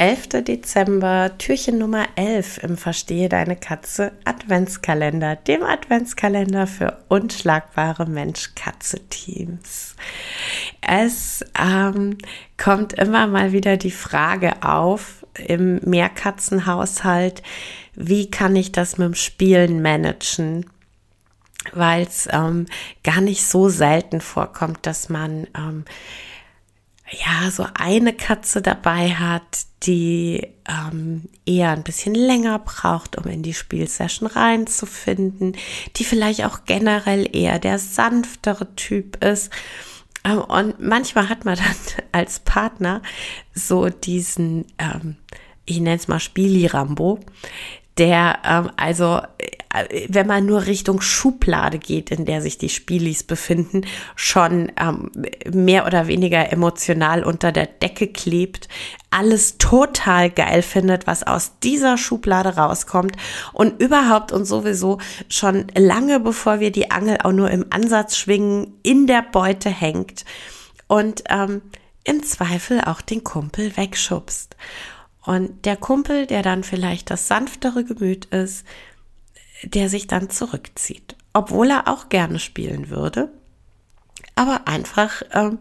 [0.00, 0.44] 11.
[0.44, 9.96] Dezember, Türchen Nummer 11 im Verstehe deine Katze Adventskalender, dem Adventskalender für unschlagbare Mensch-Katze-Teams.
[10.80, 12.16] Es ähm,
[12.56, 17.42] kommt immer mal wieder die Frage auf im Mehrkatzenhaushalt,
[17.94, 20.64] wie kann ich das mit dem Spielen managen?
[21.74, 22.64] Weil es ähm,
[23.04, 25.84] gar nicht so selten vorkommt, dass man ähm,
[27.10, 33.42] ja, so eine Katze dabei hat, die ähm, eher ein bisschen länger braucht, um in
[33.42, 35.56] die Spielsession reinzufinden,
[35.96, 39.50] die vielleicht auch generell eher der sanftere Typ ist.
[40.24, 43.02] Ähm, und manchmal hat man dann als Partner
[43.54, 45.16] so diesen, ähm,
[45.64, 47.20] ich nenne es mal Spieli-Rambo,
[47.98, 49.20] der ähm, also
[50.08, 53.82] wenn man nur Richtung Schublade geht, in der sich die Spielis befinden,
[54.16, 55.12] schon ähm,
[55.52, 58.68] mehr oder weniger emotional unter der Decke klebt,
[59.10, 63.16] alles total geil findet, was aus dieser Schublade rauskommt
[63.52, 68.78] und überhaupt und sowieso schon lange bevor wir die Angel auch nur im Ansatz schwingen,
[68.82, 70.24] in der Beute hängt
[70.88, 71.62] und ähm,
[72.02, 74.56] im Zweifel auch den Kumpel wegschubst.
[75.22, 78.64] Und der Kumpel, der dann vielleicht das sanftere Gemüt ist,
[79.64, 83.30] der sich dann zurückzieht, obwohl er auch gerne spielen würde,
[84.34, 85.58] aber einfach ähm,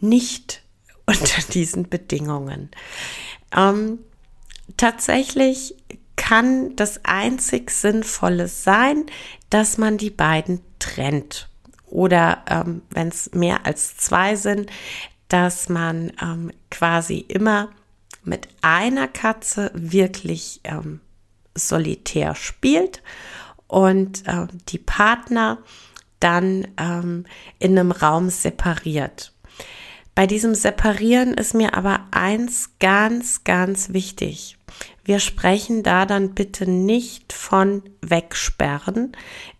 [0.00, 0.62] nicht
[1.06, 2.70] unter diesen Bedingungen.
[3.56, 4.00] Ähm,
[4.76, 5.74] tatsächlich
[6.16, 9.06] kann das einzig Sinnvolle sein,
[9.50, 11.48] dass man die beiden trennt.
[11.86, 14.70] Oder ähm, wenn es mehr als zwei sind,
[15.28, 17.70] dass man ähm, quasi immer
[18.24, 21.00] mit einer Katze wirklich ähm,
[21.54, 23.02] solitär spielt
[23.68, 25.58] und äh, die Partner
[26.20, 27.24] dann ähm,
[27.58, 29.32] in einem Raum separiert.
[30.14, 34.56] Bei diesem Separieren ist mir aber eins ganz, ganz wichtig.
[35.04, 39.12] Wir sprechen da dann bitte nicht von wegsperren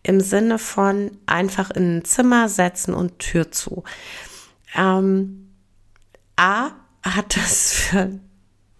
[0.02, 3.84] im Sinne von einfach in ein Zimmer setzen und Tür zu.
[4.74, 5.48] Ähm,
[6.36, 6.70] A
[7.02, 8.18] hat das für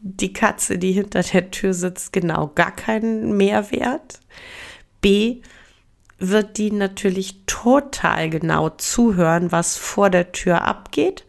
[0.01, 4.21] die Katze, die hinter der Tür sitzt, genau gar keinen Mehrwert.
[5.01, 5.43] B
[6.19, 11.25] wird die natürlich total genau zuhören, was vor der Tür abgeht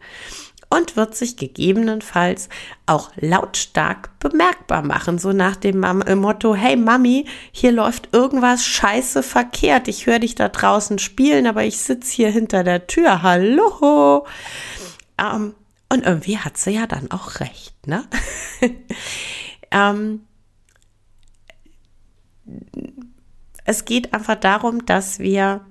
[0.70, 2.48] und wird sich gegebenenfalls
[2.86, 9.88] auch lautstark bemerkbar machen, so nach dem Motto, hey Mami, hier läuft irgendwas scheiße verkehrt,
[9.88, 14.26] ich höre dich da draußen spielen, aber ich sitze hier hinter der Tür, hallo.
[15.18, 15.54] Ähm,
[15.92, 18.04] und irgendwie hat sie ja dann auch recht, ne?
[19.72, 20.20] ähm,
[23.64, 25.64] es geht einfach darum, dass wir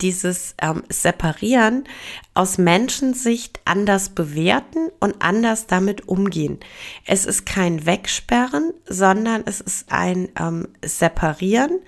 [0.00, 1.84] dieses ähm, Separieren
[2.32, 6.60] aus Menschensicht anders bewerten und anders damit umgehen.
[7.04, 11.80] Es ist kein Wegsperren, sondern es ist ein ähm, Separieren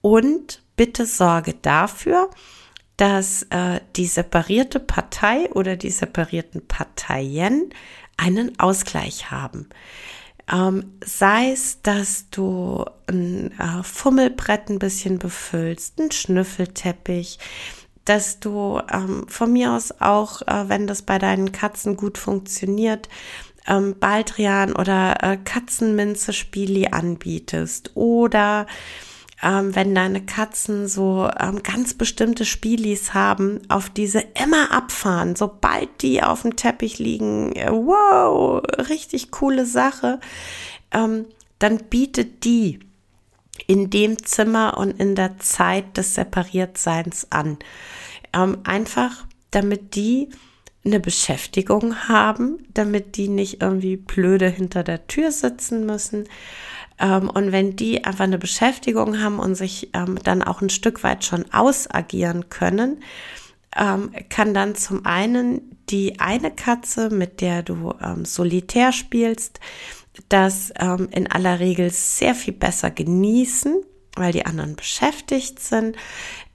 [0.00, 2.30] und bitte sorge dafür,
[2.96, 7.70] dass äh, die separierte Partei oder die separierten Parteien
[8.16, 9.68] einen Ausgleich haben.
[10.50, 17.38] Ähm, sei es, dass du ein äh, Fummelbrett ein bisschen befüllst, ein Schnüffelteppich,
[18.04, 23.08] dass du ähm, von mir aus auch, äh, wenn das bei deinen Katzen gut funktioniert,
[23.66, 28.66] ähm, Baldrian oder äh, Katzenminze-Spieli anbietest oder
[29.42, 36.02] ähm, wenn deine Katzen so ähm, ganz bestimmte Spielis haben, auf diese immer abfahren, sobald
[36.02, 40.18] die auf dem Teppich liegen, äh, wow, richtig coole Sache,
[40.90, 41.26] ähm,
[41.60, 42.80] dann bietet die
[43.66, 47.58] in dem Zimmer und in der Zeit des Separiertseins an.
[48.32, 50.30] Ähm, einfach, damit die
[50.84, 56.24] eine Beschäftigung haben, damit die nicht irgendwie blöde hinter der Tür sitzen müssen
[57.00, 61.24] und wenn die einfach eine Beschäftigung haben und sich ähm, dann auch ein Stück weit
[61.24, 63.02] schon ausagieren können,
[63.76, 69.60] ähm, kann dann zum einen die eine Katze, mit der du ähm, solitär spielst,
[70.28, 73.76] das ähm, in aller Regel sehr viel besser genießen,
[74.16, 75.96] weil die anderen beschäftigt sind.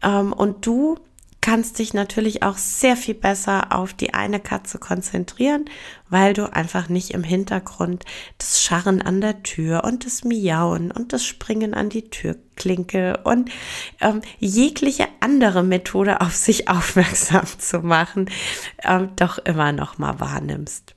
[0.02, 0.98] Ähm, und du
[1.44, 5.66] kannst dich natürlich auch sehr viel besser auf die eine Katze konzentrieren,
[6.10, 8.06] weil du einfach nicht im Hintergrund
[8.38, 13.52] das Scharren an der Tür und das Miauen und das Springen an die Türklinke und
[14.00, 18.30] ähm, jegliche andere Methode auf sich aufmerksam zu machen,
[18.82, 20.96] ähm, doch immer noch mal wahrnimmst.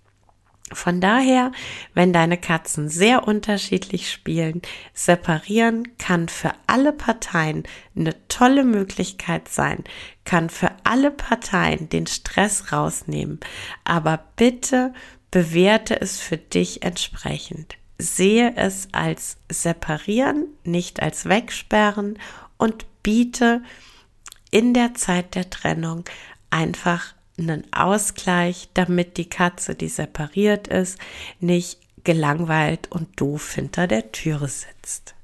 [0.73, 1.53] Von daher,
[1.95, 4.63] wenn deine Katzen sehr unterschiedlich spielen,
[4.95, 7.63] separieren kann für alle Parteien
[7.95, 9.85] eine tolle Möglichkeit sein,
[10.25, 13.39] kann für alle Parteien den Stress rausnehmen.
[13.85, 14.93] Aber bitte,
[15.31, 17.77] bewerte es für dich entsprechend.
[17.99, 22.19] Sehe es als separieren, nicht als wegsperren
[22.57, 23.63] und biete
[24.51, 26.05] in der Zeit der Trennung
[26.51, 30.99] einfach einen Ausgleich, damit die Katze, die separiert ist,
[31.41, 35.16] nicht gelangweilt und doof hinter der Türe sitzt.